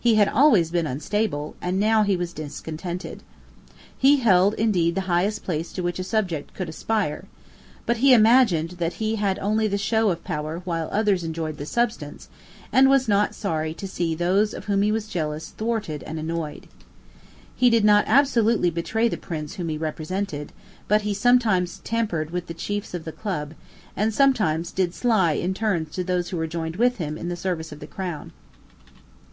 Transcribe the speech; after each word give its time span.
He 0.00 0.16
had 0.16 0.26
always 0.28 0.72
been 0.72 0.88
unstable; 0.88 1.54
and 1.62 1.80
he 2.04 2.16
was 2.16 2.36
now 2.36 2.44
discontented. 2.44 3.22
He 3.96 4.16
held 4.16 4.54
indeed 4.54 4.96
the 4.96 5.02
highest 5.02 5.44
place 5.44 5.72
to 5.72 5.82
which 5.84 6.00
a 6.00 6.02
subject 6.02 6.52
could 6.52 6.68
aspire. 6.68 7.26
But 7.86 7.98
he 7.98 8.12
imagined 8.12 8.70
that 8.80 8.94
he 8.94 9.14
had 9.14 9.38
only 9.38 9.68
the 9.68 9.78
show 9.78 10.10
of 10.10 10.24
power 10.24 10.62
while 10.64 10.88
others 10.90 11.22
enjoyed 11.22 11.58
the 11.58 11.64
substance, 11.64 12.28
and 12.72 12.90
was 12.90 13.06
not 13.06 13.36
sorry 13.36 13.72
to 13.74 13.86
see 13.86 14.16
those 14.16 14.52
of 14.52 14.64
whom 14.64 14.82
he 14.82 14.90
was 14.90 15.06
jealous 15.06 15.50
thwarted 15.50 16.02
and 16.02 16.18
annoyed. 16.18 16.66
He 17.54 17.70
did 17.70 17.84
not 17.84 18.02
absolutely 18.08 18.70
betray 18.70 19.06
the 19.06 19.16
prince 19.16 19.54
whom 19.54 19.68
he 19.68 19.78
represented: 19.78 20.50
but 20.88 21.02
he 21.02 21.14
sometimes 21.14 21.78
tampered 21.84 22.32
with 22.32 22.48
the 22.48 22.52
chiefs 22.52 22.94
of 22.94 23.04
the 23.04 23.12
Club, 23.12 23.54
and 23.96 24.12
sometimes 24.12 24.72
did 24.72 24.92
sly 24.92 25.34
in 25.34 25.54
turns 25.54 25.94
to 25.94 26.02
those 26.02 26.30
who 26.30 26.36
were 26.36 26.48
joined 26.48 26.74
with 26.74 26.96
him 26.96 27.16
in 27.16 27.28
the 27.28 27.36
service 27.36 27.70
of 27.70 27.78
the 27.78 27.86
Crown. 27.86 28.32